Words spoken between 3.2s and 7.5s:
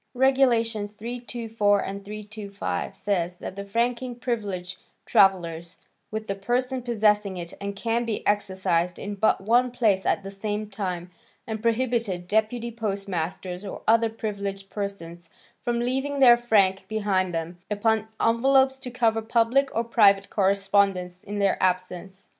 that the franking privilege travels with the person possessing